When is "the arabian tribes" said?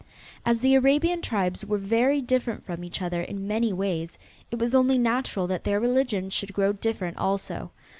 0.61-1.63